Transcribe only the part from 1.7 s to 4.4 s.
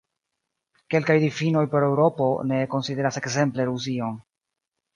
por Eŭropo ne konsideras ekzemple Rusion.